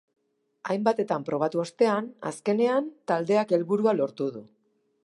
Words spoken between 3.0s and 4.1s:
taldeak helburua